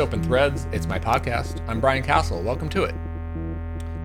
[0.00, 0.66] Open Threads.
[0.72, 1.62] It's my podcast.
[1.68, 2.42] I'm Brian Casel.
[2.42, 2.94] Welcome to it.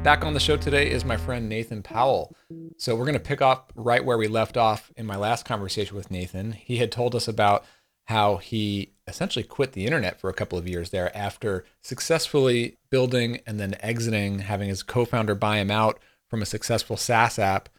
[0.03, 2.35] Back on the show today is my friend Nathan Powell.
[2.75, 5.96] So we're going to pick up right where we left off in my last conversation
[5.96, 6.51] with Nathan.
[6.51, 7.63] He had told us about
[8.07, 13.39] how he essentially quit the internet for a couple of years there after successfully building
[13.47, 15.97] and then exiting, having his co founder buy him out
[16.30, 17.70] from a successful SaaS app.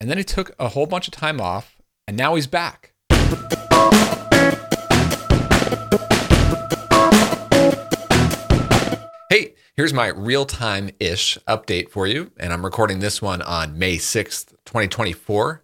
[0.00, 2.94] And then he took a whole bunch of time off, and now he's back.
[9.34, 13.76] Hey, here's my real time ish update for you, and I'm recording this one on
[13.76, 15.60] May 6th, 2024.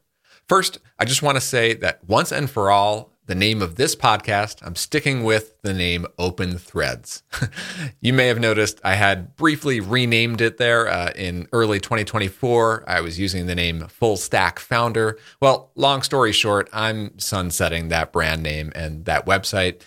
[0.48, 3.94] First, I just want to say that once and for all, the name of this
[3.94, 7.22] podcast, I'm sticking with the name Open Threads.
[8.00, 12.82] you may have noticed I had briefly renamed it there uh, in early 2024.
[12.88, 15.16] I was using the name Full Stack Founder.
[15.40, 19.82] Well, long story short, I'm sunsetting that brand name and that website.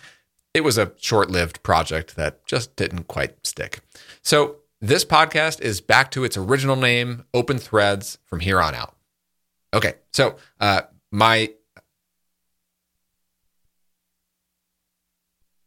[0.54, 3.80] It was a short lived project that just didn't quite stick.
[4.22, 8.94] So, this podcast is back to its original name, Open Threads, from here on out.
[9.72, 11.50] Okay, so uh, my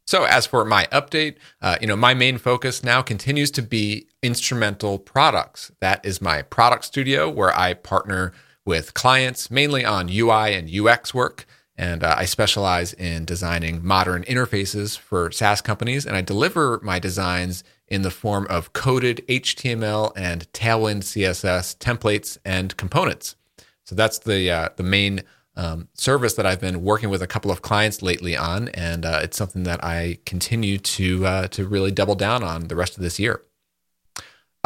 [0.07, 4.07] So, as for my update, uh, you know, my main focus now continues to be
[4.23, 5.69] Instrumental Products.
[5.81, 8.31] That is my product studio where I partner
[8.65, 11.45] with clients mainly on UI and UX work.
[11.77, 16.05] And uh, I specialize in designing modern interfaces for SaaS companies.
[16.05, 22.37] And I deliver my designs in the form of coded HTML and Tailwind CSS templates
[22.43, 23.35] and components.
[23.83, 25.23] So that's the uh, the main
[25.55, 29.21] um, service that I've been working with a couple of clients lately on, and uh,
[29.23, 33.03] it's something that I continue to uh, to really double down on the rest of
[33.03, 33.41] this year.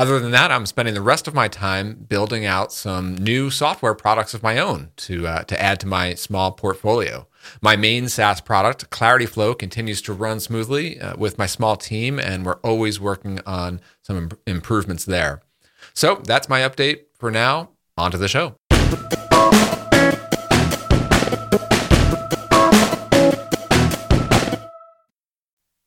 [0.02, 3.94] Other than that, I'm spending the rest of my time building out some new software
[3.94, 7.28] products of my own to uh, to add to my small portfolio.
[7.62, 12.44] My main SaaS product, ClarityFlow, continues to run smoothly uh, with my small team, and
[12.44, 15.44] we're always working on some Im- improvements there.
[15.94, 17.70] So that's my update for now.
[17.96, 18.56] On to the show.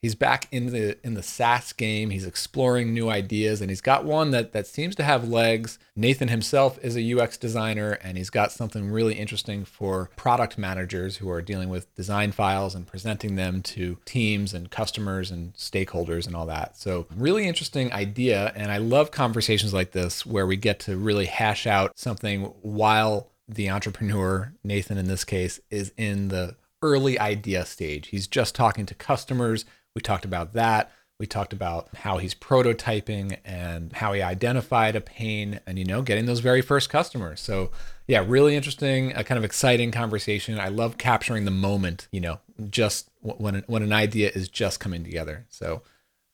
[0.04, 2.10] He's back in the in the SaaS game.
[2.10, 5.78] He's exploring new ideas, and he's got one that that seems to have legs.
[5.96, 11.16] Nathan himself is a UX designer, and he's got something really interesting for product managers
[11.16, 16.26] who are dealing with design files and presenting them to teams and customers and stakeholders
[16.26, 16.76] and all that.
[16.76, 21.26] So really interesting idea, and I love conversations like this where we get to really
[21.26, 27.64] hash out something while the entrepreneur, Nathan in this case, is in the early idea
[27.64, 28.08] stage.
[28.08, 30.90] He's just talking to customers we talked about that.
[31.20, 36.02] We talked about how he's prototyping and how he identified a pain and, you know,
[36.02, 37.40] getting those very first customers.
[37.40, 37.70] So,
[38.08, 40.58] yeah, really interesting, a kind of exciting conversation.
[40.58, 45.04] I love capturing the moment, you know, just when, when an idea is just coming
[45.04, 45.46] together.
[45.48, 45.82] So,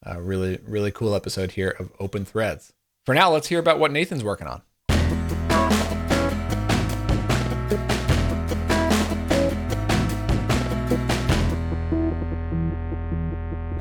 [0.05, 2.73] uh, really, really cool episode here of Open Threads.
[3.05, 4.63] For now, let's hear about what Nathan's working on.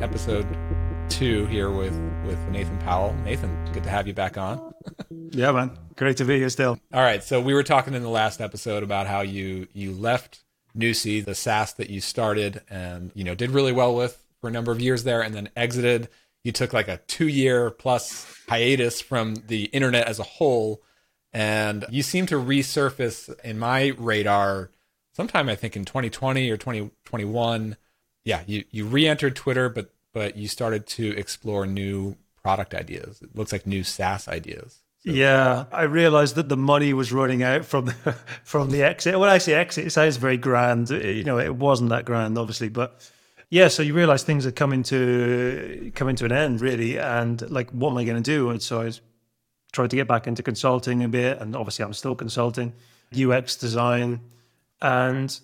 [0.01, 0.47] Episode
[1.09, 1.93] two here with
[2.25, 3.13] with Nathan Powell.
[3.25, 4.73] Nathan, good to have you back on.
[5.31, 6.79] yeah, man, great to be here still.
[6.93, 10.45] All right, so we were talking in the last episode about how you you left
[10.73, 14.51] Nusii, the SaaS that you started, and you know did really well with for a
[14.51, 16.07] number of years there, and then exited.
[16.45, 20.81] You took like a two year plus hiatus from the internet as a whole,
[21.33, 24.71] and you seem to resurface in my radar
[25.11, 27.75] sometime I think in 2020 or 2021.
[28.29, 33.23] Yeah, you you re-entered Twitter, but but you started to explore new product ideas.
[33.23, 34.83] It looks like new SaaS ideas.
[35.03, 35.09] So.
[35.09, 37.93] Yeah, I realized that the money was running out from the,
[38.43, 39.15] from the exit.
[39.15, 40.91] I say exit, it sounds very grand.
[40.91, 43.01] You know, it wasn't that grand, obviously, but
[43.49, 43.67] yeah.
[43.67, 47.89] So you realize things are coming to coming to an end, really, and like, what
[47.89, 48.51] am I going to do?
[48.51, 48.91] And so I
[49.71, 52.73] tried to get back into consulting a bit, and obviously, I'm still consulting
[53.11, 54.19] UX design,
[54.83, 55.39] and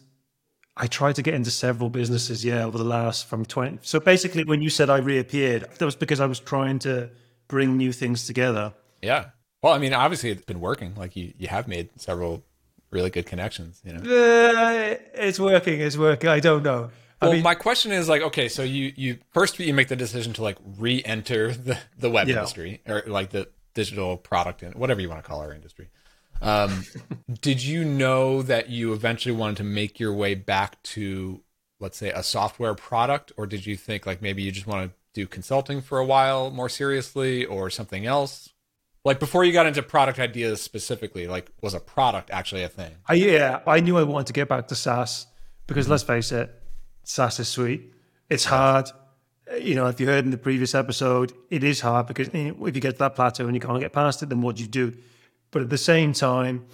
[0.78, 3.80] I tried to get into several businesses, yeah, over the last from 20.
[3.82, 7.10] So basically, when you said I reappeared, that was because I was trying to
[7.48, 8.74] bring new things together.
[9.02, 9.28] Yeah.
[9.62, 10.94] Well, I mean, obviously it's been working.
[10.96, 12.44] Like you, you have made several
[12.92, 14.00] really good connections, you know?
[14.00, 15.80] Uh, it's working.
[15.80, 16.30] It's working.
[16.30, 16.92] I don't know.
[17.22, 19.96] Well, I mean, my question is like, okay, so you, you first you make the
[19.96, 22.36] decision to like re-enter the, the web yeah.
[22.36, 25.90] industry or like the digital product and whatever you want to call our industry.
[26.42, 26.84] Um,
[27.42, 31.42] did you know that you eventually wanted to make your way back to,
[31.80, 34.96] let's say, a software product, or did you think like maybe you just want to
[35.14, 38.50] do consulting for a while more seriously, or something else?
[39.06, 42.92] Like before you got into product ideas specifically, like was a product actually a thing?
[43.08, 45.28] I, yeah, I knew I wanted to get back to SaaS
[45.68, 46.52] because let's face it,
[47.04, 47.94] SaaS is sweet.
[48.30, 48.90] It's hard.
[49.62, 52.82] you know, if you heard in the previous episode, it is hard because if you
[52.82, 54.94] get to that plateau and you can't get past it, then what do you do?
[55.52, 56.66] But at the same time,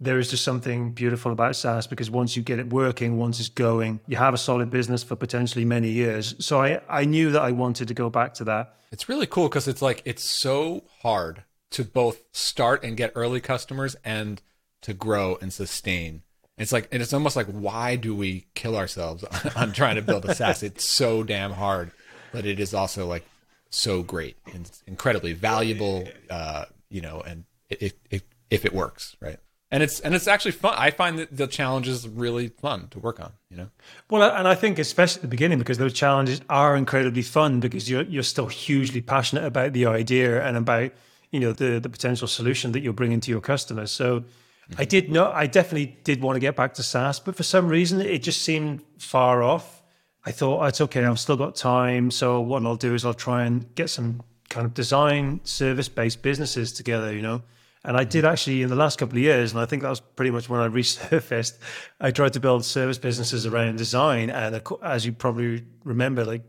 [0.00, 3.48] there is just something beautiful about SaaS because once you get it working, once it's
[3.48, 6.34] going, you have a solid business for potentially many years.
[6.38, 8.76] So I, I knew that I wanted to go back to that.
[8.92, 13.40] It's really cool because it's like it's so hard to both start and get early
[13.40, 14.40] customers and
[14.82, 16.22] to grow and sustain.
[16.56, 19.24] It's like and it's almost like why do we kill ourselves
[19.56, 20.62] on trying to build a SaaS?
[20.62, 21.90] It's so damn hard,
[22.32, 23.24] but it is also like
[23.70, 26.08] so great and incredibly valuable.
[26.30, 29.38] Uh, you know, and if if if it works, right?
[29.70, 30.74] and it's and it's actually fun.
[30.76, 33.32] I find that the challenges really fun to work on.
[33.50, 33.70] You know.
[34.08, 37.90] Well, and I think especially at the beginning because those challenges are incredibly fun because
[37.90, 40.92] you're you're still hugely passionate about the idea and about
[41.30, 43.90] you know the the potential solution that you're bringing to your customers.
[43.90, 44.20] So.
[44.20, 44.82] Mm-hmm.
[44.82, 47.68] I did know I definitely did want to get back to SaaS, but for some
[47.68, 49.82] reason it just seemed far off.
[50.26, 52.10] I thought it's okay, I've still got time.
[52.10, 56.20] So what I'll do is I'll try and get some kind of design service based
[56.20, 57.40] businesses together, you know,
[57.88, 60.00] and I did actually in the last couple of years, and I think that was
[60.00, 61.58] pretty much when I resurfaced.
[61.98, 66.42] I tried to build service businesses around design, and as you probably remember, like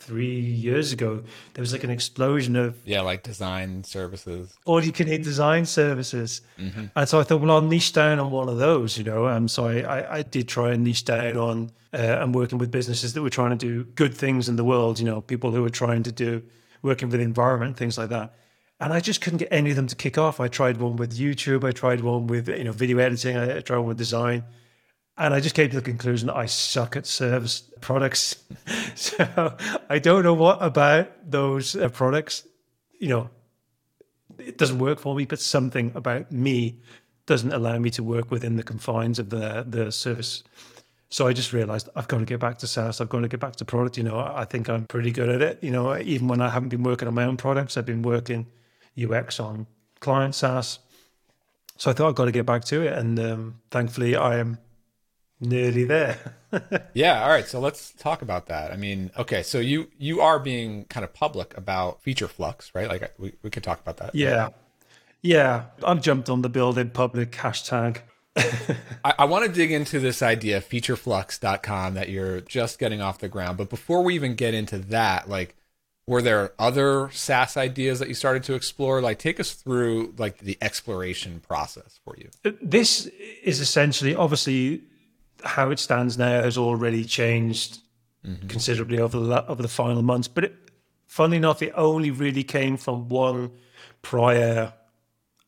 [0.00, 1.22] three years ago,
[1.54, 5.64] there was like an explosion of yeah, like design services, all you can eat design
[5.64, 6.42] services.
[6.58, 6.84] Mm-hmm.
[6.94, 9.24] And so I thought, well, I'll niche down on one of those, you know.
[9.24, 12.70] And so I, I, I did try and niche down on uh, and working with
[12.70, 15.62] businesses that were trying to do good things in the world, you know, people who
[15.62, 16.42] were trying to do
[16.82, 18.34] working with the environment, things like that
[18.82, 20.40] and I just couldn't get any of them to kick off.
[20.40, 23.78] I tried one with YouTube, I tried one with you know video editing, I tried
[23.78, 24.42] one with design,
[25.16, 28.42] and I just came to the conclusion that I suck at service products.
[28.96, 29.56] so
[29.88, 32.44] I don't know what about those uh, products,
[32.98, 33.30] you know,
[34.38, 36.80] it doesn't work for me, but something about me
[37.26, 40.42] doesn't allow me to work within the confines of the the service.
[41.08, 43.00] So I just realized I've got to get back to SaaS.
[43.00, 43.96] I've got to get back to product.
[43.96, 45.62] You know, I think I'm pretty good at it.
[45.62, 48.46] You know, even when I haven't been working on my own products, I've been working
[48.98, 49.66] UX on
[50.00, 50.78] client SaaS.
[51.76, 54.58] So I thought I've got to get back to it, and um, thankfully I am
[55.40, 56.36] nearly there.
[56.94, 57.22] yeah.
[57.22, 57.46] All right.
[57.46, 58.72] So let's talk about that.
[58.72, 59.42] I mean, okay.
[59.42, 62.88] So you you are being kind of public about Feature Flux, right?
[62.88, 64.14] Like we we could talk about that.
[64.14, 64.50] Yeah.
[65.22, 65.64] Yeah.
[65.84, 67.98] I've jumped on the build in public hashtag.
[68.36, 73.28] I, I want to dig into this idea, featureflux.com, that you're just getting off the
[73.28, 73.58] ground.
[73.58, 75.54] But before we even get into that, like
[76.06, 79.00] were there other SaaS ideas that you started to explore?
[79.00, 82.30] Like, take us through like the exploration process for you.
[82.60, 83.06] This
[83.42, 84.82] is essentially, obviously,
[85.44, 87.78] how it stands now has already changed
[88.26, 88.46] mm-hmm.
[88.48, 90.28] considerably over the over the final months.
[90.28, 90.54] But it,
[91.06, 93.52] funnily enough, it only really came from one
[94.02, 94.72] prior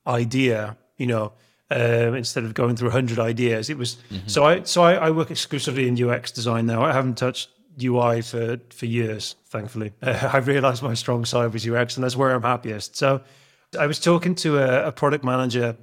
[0.07, 0.77] idea.
[0.97, 1.33] You know,
[1.71, 3.97] um, instead of going through hundred ideas, it was.
[4.11, 4.29] Mm-hmm.
[4.29, 6.83] So I so I, I work exclusively in UX design now.
[6.85, 7.49] I haven't touched
[7.83, 9.37] UI for for years.
[9.47, 12.97] Thankfully, uh, I realized my strong side was UX, and that's where I'm happiest.
[12.97, 13.23] So,
[13.79, 15.77] I was talking to a, a product manager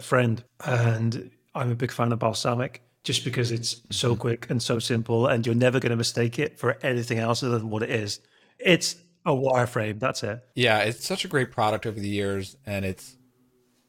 [0.00, 4.78] friend, and I'm a big fan of Balsamiq just because it's so quick and so
[4.78, 7.90] simple, and you're never going to mistake it for anything else other than what it
[7.90, 8.20] is.
[8.58, 8.96] It's
[9.26, 9.98] a wireframe.
[9.98, 10.40] That's it.
[10.54, 13.16] Yeah, it's such a great product over the years, and it's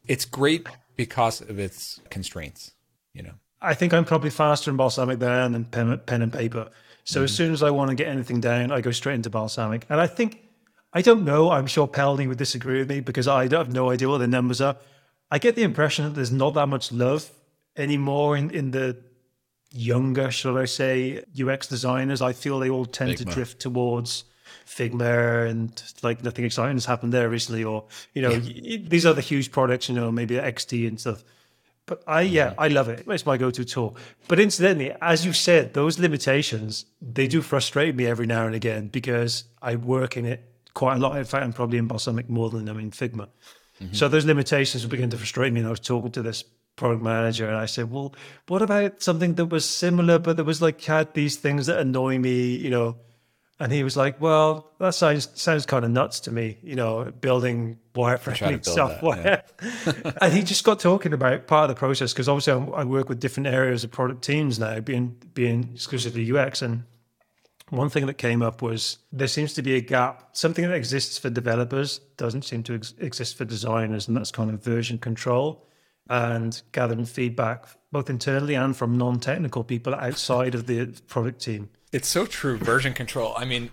[0.07, 2.71] it's great because of its constraints.
[3.13, 6.69] You know, I think I'm probably faster in Balsamiq than pen, pen and paper.
[7.03, 7.23] So mm-hmm.
[7.25, 9.83] as soon as I want to get anything down, I go straight into Balsamiq.
[9.89, 10.41] And I think,
[10.93, 14.09] I don't know, I'm sure Peldi would disagree with me because I have no idea
[14.09, 14.77] what the numbers are.
[15.29, 17.29] I get the impression that there's not that much love
[17.75, 18.97] anymore in, in the
[19.71, 22.21] younger, shall I say, UX designers.
[22.21, 23.17] I feel they all tend Figma.
[23.17, 24.25] to drift towards
[24.65, 28.77] Figma and like nothing exciting has happened there recently, or, you know, yeah.
[28.87, 31.23] these are the huge products, you know, maybe XD and stuff.
[31.85, 33.03] But I, yeah, I love it.
[33.07, 33.97] It's my go-to tool.
[34.29, 38.87] But incidentally, as you said, those limitations they do frustrate me every now and again
[38.87, 41.17] because I work in it quite a lot.
[41.17, 43.27] In fact, I'm probably in Balsamiq more than I'm in Figma.
[43.81, 43.93] Mm-hmm.
[43.93, 45.59] So those limitations begin to frustrate me.
[45.59, 46.43] And I was talking to this
[46.75, 48.15] product manager, and I said, "Well,
[48.47, 52.17] what about something that was similar, but that was like had these things that annoy
[52.17, 52.55] me?
[52.55, 52.97] You know."
[53.59, 57.11] And he was like, "Well, that sounds sounds kind of nuts to me, you know,
[57.21, 60.11] building wireframe software." Yeah.
[60.21, 63.09] and he just got talking about part of the process because obviously I, I work
[63.09, 66.61] with different areas of product teams now, being being exclusively UX.
[66.61, 66.83] And
[67.69, 70.29] one thing that came up was there seems to be a gap.
[70.33, 74.49] Something that exists for developers doesn't seem to ex- exist for designers, and that's kind
[74.49, 75.67] of version control
[76.09, 81.69] and gathering feedback both internally and from non-technical people outside of the product team.
[81.93, 82.57] It's so true.
[82.57, 83.33] Version control.
[83.37, 83.69] I mean,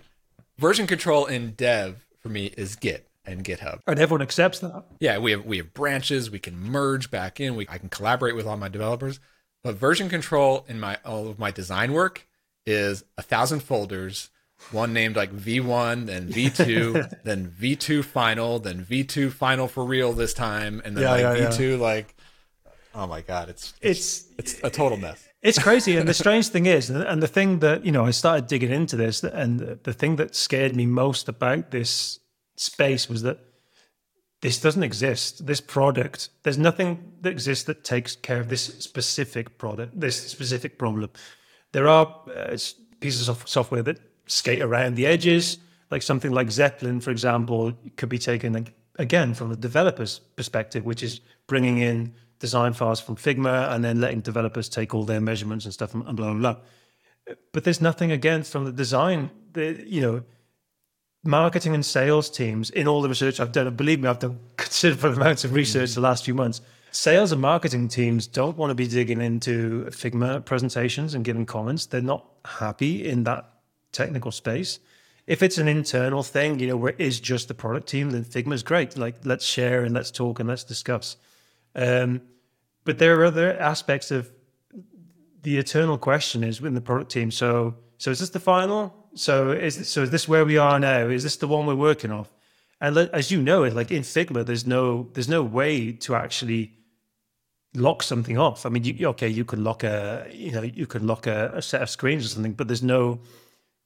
[0.57, 3.79] version control in dev for me is Git and GitHub.
[3.87, 4.85] And everyone accepts that.
[4.99, 6.29] Yeah, we have we have branches.
[6.29, 7.55] We can merge back in.
[7.55, 9.19] We I can collaborate with all my developers.
[9.63, 12.27] But version control in my all of my design work
[12.65, 14.29] is a thousand folders
[14.71, 20.35] one named like V1, then V2, then V2 final, then V2 final for real this
[20.35, 21.49] time, and then Yeah, like yeah, yeah.
[21.49, 22.15] V2 like
[22.93, 25.27] oh my god, it's it's It's it's a total mess.
[25.41, 28.47] It's crazy, and the strange thing is, and the thing that you know, I started
[28.47, 32.19] digging into this, and the thing that scared me most about this
[32.55, 33.39] space was that
[34.41, 35.45] this doesn't exist.
[35.45, 40.77] This product, there's nothing that exists that takes care of this specific product, this specific
[40.77, 41.09] problem.
[41.71, 42.57] There are uh,
[42.99, 45.57] pieces of software that skate around the edges,
[45.89, 48.67] like something like Zeplin, for example, could be taken
[48.97, 54.01] again from the developer's perspective, which is bringing in design files from Figma and then
[54.01, 56.55] letting developers take all their measurements and stuff and blah blah blah.
[57.53, 59.29] But there's nothing against from the design.
[59.53, 60.23] The you know
[61.23, 65.15] marketing and sales teams in all the research I've done, believe me, I've done considerable
[65.21, 66.61] amounts of research the last few months.
[66.93, 71.85] Sales and marketing teams don't want to be digging into Figma presentations and giving comments.
[71.85, 73.49] They're not happy in that
[73.93, 74.79] technical space.
[75.27, 78.25] If it's an internal thing, you know, where it is just the product team, then
[78.25, 78.97] Figma's great.
[78.97, 81.15] Like, let's share and let's talk and let's discuss.
[81.75, 82.21] Um,
[82.83, 84.31] but there are other aspects of
[85.43, 87.31] the eternal question is within the product team.
[87.31, 88.93] So, so is this the final?
[89.13, 91.07] So is so is this where we are now?
[91.07, 92.31] Is this the one we're working off?
[92.79, 96.71] And as you know, it like in Figma, there's no there's no way to actually
[97.75, 98.65] lock something off.
[98.65, 101.61] I mean, you, okay, you could lock a you know you could lock a, a
[101.61, 103.19] set of screens or something, but there's no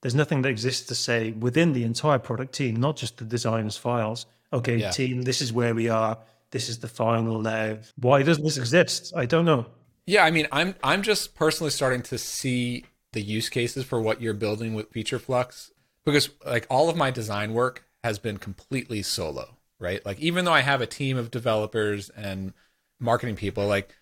[0.01, 3.77] there's nothing that exists to say within the entire product team, not just the designers'
[3.77, 4.25] files.
[4.53, 4.91] Okay, Yeah.
[4.91, 6.17] team, this is where we are.
[6.55, 7.79] This is the final now.
[7.97, 9.11] Why doesn't this exist?
[9.13, 9.65] I don't know.
[10.05, 14.21] Yeah, I mean, I'm I'm just personally starting to see the use cases for what
[14.21, 15.73] you're building with Feature Flux
[16.05, 20.05] because like all of my design work has been completely solo, right?
[20.05, 22.53] Like even though I have a team of developers and
[23.01, 23.93] marketing people, like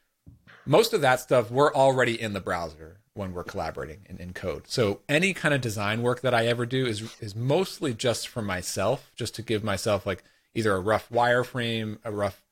[0.64, 4.68] most of that stuff we're already in the browser when we're collaborating in, in code.
[4.68, 8.44] So any kind of design work that I ever do is is mostly just for
[8.44, 12.43] myself, just to give myself like either a rough wireframe, a rough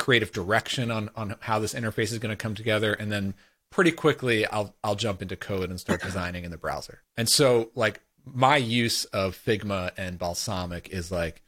[0.00, 3.34] creative direction on on how this interface is going to come together and then
[3.70, 7.02] pretty quickly I'll I'll jump into code and start designing in the browser.
[7.16, 11.42] And so like my use of Figma and Balsamiq is like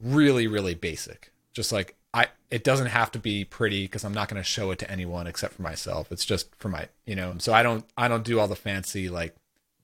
[0.00, 1.32] really really basic.
[1.54, 4.72] Just like I it doesn't have to be pretty because I'm not going to show
[4.72, 6.12] it to anyone except for myself.
[6.12, 7.34] It's just for my, you know.
[7.38, 9.34] So I don't I don't do all the fancy like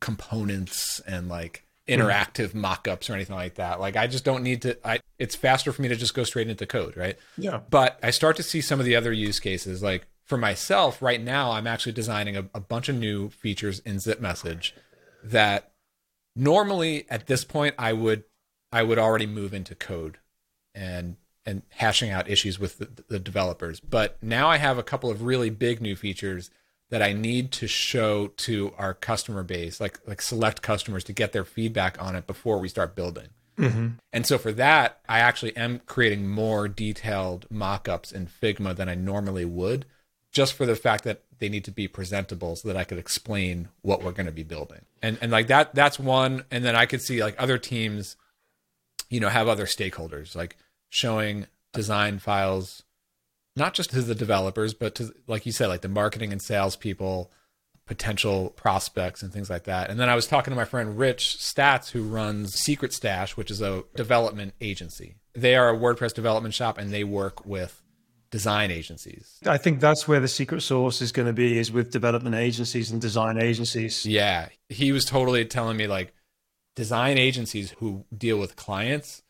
[0.01, 1.95] components and like Hmm.
[1.95, 3.81] interactive mock-ups or anything like that.
[3.81, 6.49] Like I just don't need to I it's faster for me to just go straight
[6.49, 7.17] into code, right?
[7.37, 7.61] Yeah.
[7.71, 9.83] But I start to see some of the other use cases.
[9.83, 13.97] Like for myself, right now, I'm actually designing a, a bunch of new features in
[13.97, 14.73] ZipMessage
[15.25, 15.73] that
[16.37, 18.25] normally at this point I would
[18.71, 20.19] I would already move into code
[20.75, 21.17] and
[21.47, 23.81] and hashing out issues with the, the developers.
[23.81, 26.51] But now I have a couple of really big new features
[26.91, 31.33] that I need to show to our customer base, like like select customers to get
[31.33, 33.29] their feedback on it before we start building.
[33.59, 33.89] Mm-hmm.
[34.13, 38.95] And so for that, I actually am creating more detailed mock-ups in Figma than I
[38.95, 39.85] normally would,
[40.31, 43.69] just for the fact that they need to be presentable so that I could explain
[43.83, 44.83] what we're going to be building.
[45.03, 48.17] And and like that that's one and then I could see like other teams
[49.11, 50.57] you know have other stakeholders like
[50.89, 52.83] showing design files
[53.59, 56.77] not just to the developers but to like you said like the marketing and sales
[56.77, 57.31] people
[57.89, 59.91] potential prospects and things like that.
[59.91, 63.51] And then I was talking to my friend Rich Staats, who runs Secret Stache, which
[63.51, 65.17] is a development agency.
[65.35, 67.83] They are a WordPress development shop and they work with
[68.31, 69.39] design agencies.
[69.47, 72.91] I think that's where the secret source is going to be is with development agencies
[72.91, 74.05] and design agencies.
[74.05, 74.51] Yeah.
[74.69, 76.13] He was totally telling me like
[76.77, 79.23] design agencies who deal with clients,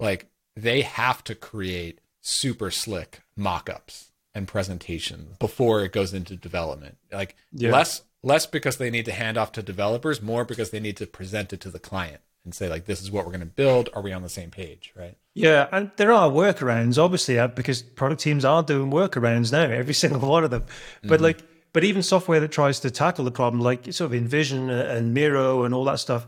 [0.00, 6.98] like they have to create super slick mock-ups and presentations before it goes into development.
[7.12, 7.72] Like Yeah.
[7.72, 11.06] less less because they need to hand off to developers, more because they need to
[11.06, 13.88] present it to the client and say like this is what we're going to build,
[13.94, 15.16] are we on the same page, right?
[15.34, 19.94] Yeah, and there are workarounds, obviously, uh, because product teams are doing workarounds now, every
[20.04, 20.64] single one of them.
[21.04, 21.38] But like,
[21.72, 25.62] but even software that tries to tackle the problem, like sort of InVision and Miro
[25.62, 26.26] and all that stuff,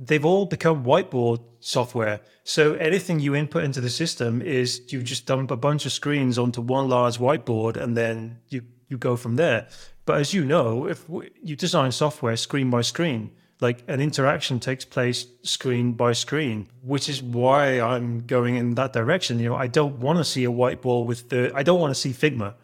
[0.00, 2.20] they've all become whiteboard software.
[2.42, 6.38] So anything you input into the system is you just dump a bunch of screens
[6.38, 9.68] onto one large whiteboard, and then you you go from there.
[10.04, 11.04] But as you know, if
[11.42, 13.30] you design software screen by screen,
[13.60, 18.92] like an interaction takes place screen by screen, which is why I'm going in that
[18.92, 19.38] direction.
[19.38, 22.00] You know, I don't want to see a whiteboard with the, I don't want to
[22.00, 22.54] see Figma.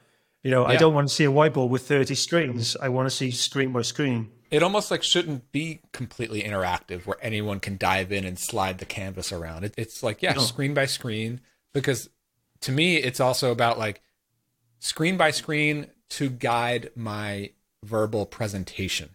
[0.43, 2.77] You know, I don't want to see a whiteboard with 30 screens.
[2.81, 4.31] I want to see screen by screen.
[4.51, 8.85] It almost like shouldn't be completely interactive where anyone can dive in and slide the
[8.85, 9.65] canvas around.
[9.65, 11.41] It, it's like, yeah, screen by screen.
[11.73, 12.09] Because
[12.61, 14.03] to me, it's also about like
[14.79, 17.51] screen by screen to guide my
[17.85, 19.11] verbal presentation,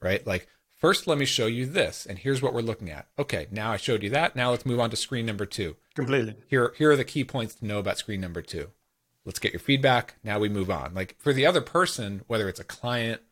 [0.00, 0.26] right?
[0.26, 3.08] Like first let me show you this, and here's what we're looking at.
[3.18, 4.36] Okay, now I showed you that.
[4.36, 5.76] Now let's move on to screen number two.
[5.94, 6.36] Completely.
[6.46, 8.70] Here, here are the key points to know about screen number two.
[9.24, 10.16] Let's get your feedback.
[10.22, 10.92] Now we move on.
[10.94, 13.22] Like for the other person, whether it's a client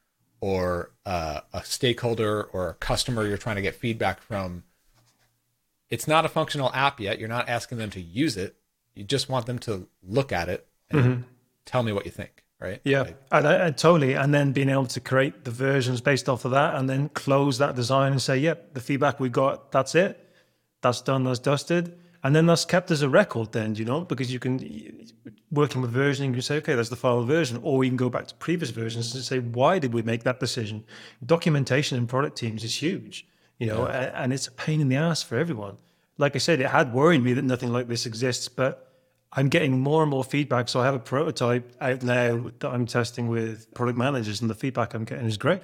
[0.43, 4.65] or uh, a stakeholder or a customer you're trying to get feedback from,
[5.89, 7.21] it's not a functional app yet.
[7.21, 8.57] You're not asking them to use it.
[8.97, 11.23] You just want them to look at it and mm-hmm.
[11.65, 12.81] tell me what you think, right?
[12.83, 14.15] Yeah, like, and, and totally.
[14.15, 17.59] And then being able to create the versions based off of that, and then close
[17.59, 20.29] that design and say, "Yep, the feedback we got, that's it,
[20.83, 24.33] that's done, that's dusted." And then that's kept as a record, then you know, because
[24.33, 24.59] you can
[25.51, 28.09] working with versioning, you can say, okay, that's the final version, or we can go
[28.09, 30.85] back to previous versions and say, why did we make that decision?
[31.27, 33.27] Documentation in product teams is huge
[33.63, 34.11] you know, yeah.
[34.15, 35.77] and it's a pain in the ass for everyone.
[36.19, 38.93] Like I said, it had worried me that nothing like this exists, but
[39.33, 40.69] I'm getting more and more feedback.
[40.69, 44.57] So I have a prototype out now that I'm testing with product managers, and the
[44.57, 45.63] feedback I'm getting is great.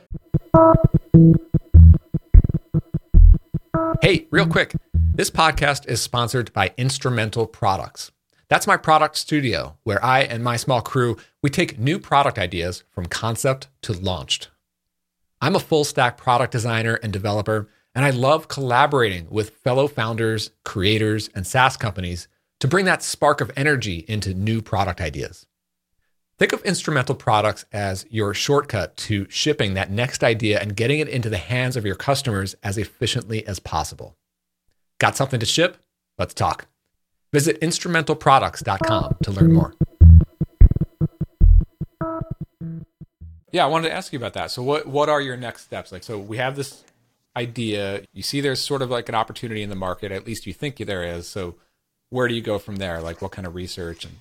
[4.01, 4.77] Hey, real quick,
[5.19, 8.13] this podcast is sponsored by Instrumental Products.
[8.47, 12.85] That's my product studio where I and my small crew, we take new product ideas
[12.89, 14.49] from concept to launched.
[15.41, 20.53] I'm a full stack product designer and developer and I love collaborating with fellow founders,
[20.65, 22.29] creators, and SaaS companies
[22.61, 25.47] to bring that spark of energy into new product ideas.
[26.39, 31.09] Think of Instrumental Products as your shortcut to shipping that next idea and getting it
[31.09, 34.17] into the hands of your customers as efficiently as possible.
[34.99, 35.77] Got something to ship?
[36.19, 36.67] Let's talk.
[37.33, 39.75] Visit instrumentalproducts.com to learn more.
[43.53, 44.51] Yeah, I wanted to ask you about that.
[44.51, 45.93] So what what are your next steps?
[45.93, 46.85] Like so we have this
[47.37, 50.53] idea, you see there's sort of like an opportunity in the market, at least you
[50.53, 51.29] think there is.
[51.29, 51.55] So
[52.11, 53.01] where do you go from there?
[53.01, 54.17] Like what kind of research and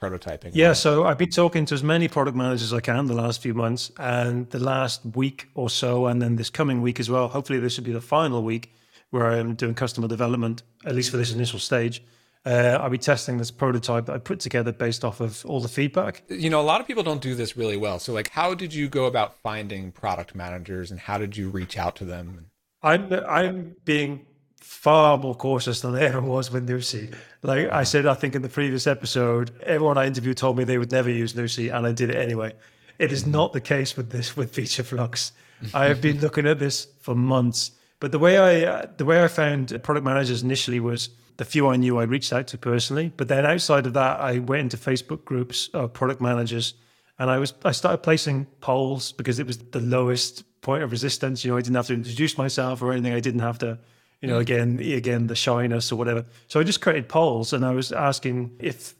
[0.00, 0.50] prototyping?
[0.52, 3.40] Yeah, so I've been talking to as many product managers as I can the last
[3.40, 7.28] few months and the last week or so, and then this coming week as well.
[7.28, 8.72] Hopefully, this will be the final week
[9.16, 12.02] where I'm doing customer development, at least for this initial stage.
[12.44, 15.68] Uh, I'll be testing this prototype that I put together based off of all the
[15.68, 16.22] feedback.
[16.28, 17.98] You know, a lot of people don't do this really well.
[17.98, 21.76] So, like, how did you go about finding product managers and how did you reach
[21.76, 22.46] out to them?
[22.82, 24.26] I'm I'm being
[24.60, 27.14] far more cautious than I ever was with Nusii.
[27.42, 30.78] Like I said, I think in the previous episode, everyone I interviewed told me they
[30.78, 32.52] would never use Nusii, and I did it anyway.
[32.98, 35.32] It is not the case with this with Feature Flux.
[35.74, 39.22] I have been looking at this for months, but the way I uh, the way
[39.22, 43.12] I found product managers initially was the few I knew I reached out to personally.
[43.16, 46.74] But then outside of that, I went into Facebook groups of product managers,
[47.18, 51.44] and I was I started placing polls because it was the lowest point of resistance.
[51.44, 53.12] You know, I didn't have to introduce myself or anything.
[53.12, 53.78] I didn't have to,
[54.20, 56.26] you know, again, again, the shyness or whatever.
[56.48, 58.94] So I just created polls and I was asking if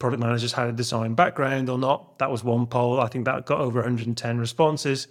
[0.00, 2.18] product managers had a design background or not.
[2.18, 2.98] That was one poll.
[3.00, 5.06] I think that got over 110 responses.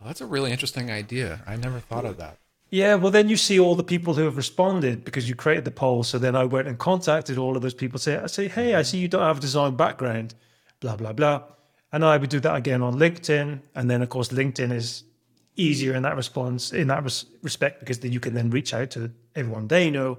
[0.00, 1.42] Oh, that's a really interesting idea.
[1.46, 2.38] I never thought of that.
[2.72, 5.70] Yeah, well, then you see all the people who have responded because you created the
[5.70, 6.04] poll.
[6.04, 7.98] So then I went and contacted all of those people.
[7.98, 8.84] Say, I say, hey, I mm-hmm.
[8.84, 10.34] see you don't have a design background,
[10.80, 11.42] blah blah blah,
[11.92, 13.60] and I would do that again on LinkedIn.
[13.74, 15.04] And then of course LinkedIn is
[15.56, 18.90] easier in that response in that res- respect because then you can then reach out
[18.90, 20.18] to everyone they know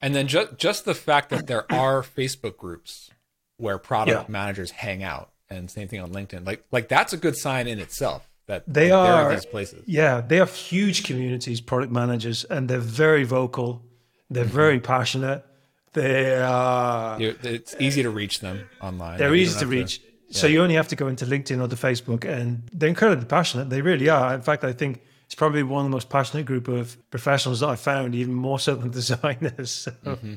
[0.00, 3.10] and then just just the fact that there are facebook groups
[3.58, 4.32] where product yeah.
[4.32, 7.78] managers hang out and same thing on linkedin like like that's a good sign in
[7.78, 12.44] itself that they like, are, are these places yeah they are huge communities product managers
[12.44, 13.84] and they're very vocal
[14.30, 14.54] they're mm-hmm.
[14.54, 15.44] very passionate
[15.92, 20.62] they are it's easy to reach them online they're easy to reach to, so you
[20.62, 23.70] only have to go into LinkedIn or to Facebook, and they're incredibly passionate.
[23.70, 24.34] They really are.
[24.34, 27.68] In fact, I think it's probably one of the most passionate group of professionals that
[27.68, 29.70] I found, even more so than designers.
[29.70, 30.34] So, mm-hmm.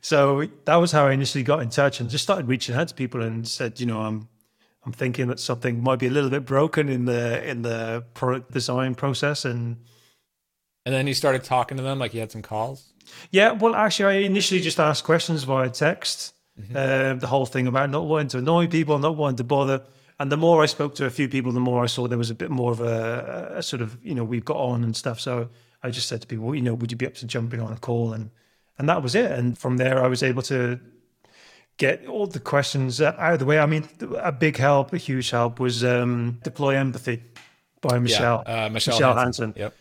[0.00, 2.94] so that was how I initially got in touch and just started reaching out to
[2.94, 4.28] people and said, you know, I'm
[4.86, 8.52] I'm thinking that something might be a little bit broken in the in the product
[8.52, 9.76] design process and
[10.86, 12.92] and then you started talking to them like you had some calls
[13.30, 16.76] yeah well actually i initially just asked questions via text Mm-hmm.
[16.76, 19.82] Uh, the whole thing about not wanting to annoy people, not wanting to bother.
[20.20, 22.30] And the more I spoke to a few people, the more I saw there was
[22.30, 25.18] a bit more of a, a sort of, you know, we've got on and stuff.
[25.18, 25.48] So
[25.82, 27.76] I just said to people, you know, would you be up to jumping on a
[27.76, 28.12] call?
[28.12, 28.30] And
[28.78, 29.30] and that was it.
[29.30, 30.78] And from there, I was able to
[31.76, 33.58] get all the questions out of the way.
[33.58, 37.22] I mean, a big help, a huge help was um, Deploy Empathy
[37.80, 39.44] by Michele, yeah, uh, Michele, Michele Hansen.
[39.52, 39.62] Hansen.
[39.62, 39.76] Yep.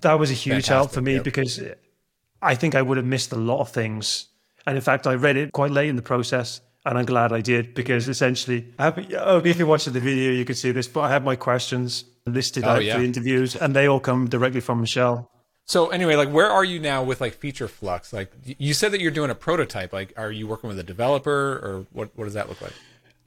[0.00, 0.74] That was a huge Fantastic.
[0.74, 1.24] help for me yep.
[1.24, 1.60] because
[2.42, 4.28] I think I would have missed a lot of things
[4.66, 6.60] and in fact, I read it quite late in the process.
[6.86, 10.32] And I'm glad I did because essentially, I have, oh, if you're watching the video,
[10.32, 12.92] you can see this, but I have my questions listed oh, out yeah.
[12.94, 15.30] for the interviews and they all come directly from Michele.
[15.66, 18.12] So anyway, like where are you now with like Feature Flux?
[18.12, 19.92] Like you said that you're doing a prototype.
[19.92, 21.30] Like are you working with a developer
[21.62, 22.74] or what what does that look like?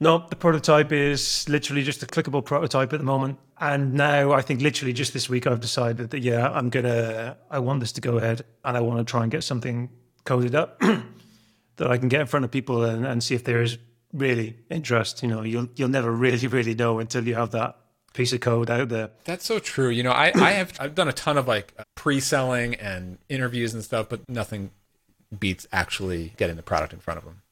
[0.00, 3.38] No, the prototype is literally just a clickable prototype at the moment.
[3.60, 7.58] And now I think literally just this week I've decided that yeah, I'm gonna I
[7.58, 9.90] want this to go ahead and I want to try and get something
[10.24, 10.80] coded up
[11.76, 13.78] that I can get in front of people and, and see if there is
[14.12, 15.22] really interest.
[15.22, 17.76] You know, you'll you'll never really, really know until you have that
[18.14, 19.10] piece of code out there.
[19.24, 19.88] That's so true.
[19.90, 23.82] You know, I, I have I've done a ton of like pre-selling and interviews and
[23.84, 24.70] stuff, but nothing
[25.38, 27.42] beats actually getting the product in front of them.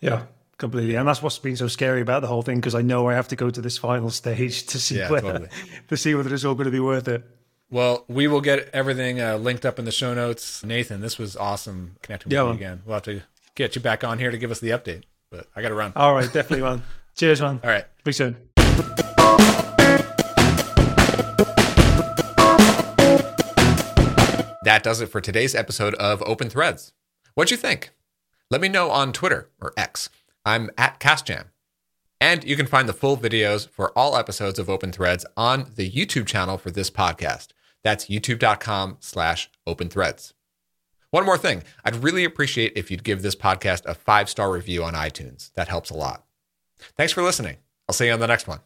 [0.00, 0.24] Yeah,
[0.58, 0.96] completely.
[0.96, 3.28] And that's what's been so scary about the whole thing because I know I have
[3.28, 5.48] to go to this final stage to see Yeah, whether totally.
[5.88, 7.24] to see whether it's all going to be worth it.
[7.70, 10.62] Well, we will get everything uh, linked up in the show notes.
[10.62, 12.56] Nathan, this was awesome connecting with Yeah, you man.
[12.56, 12.82] again.
[12.84, 13.22] We'll have to
[13.54, 15.92] get you back on here to give us the update, but I got to run.
[15.96, 16.82] All right, definitely, man.
[17.16, 17.60] Cheers, man.
[17.64, 17.84] All right.
[18.00, 19.11] Speak soon.
[24.72, 26.94] That does it for today's episode of Open Threads.
[27.34, 27.90] What'd you think?
[28.50, 30.08] Let me know on Twitter or X.
[30.46, 31.48] I'm at CasJam.
[32.22, 35.90] And you can find the full videos for all episodes of Open Threads on the
[35.90, 37.48] YouTube channel for this podcast.
[37.84, 40.32] That's youtube.com slash open threads.
[41.10, 44.82] One more thing, I'd really appreciate if you'd give this podcast a five star review
[44.84, 45.52] on iTunes.
[45.52, 46.24] That helps a lot.
[46.96, 47.58] Thanks for listening.
[47.90, 48.60] I'll see you on the next one.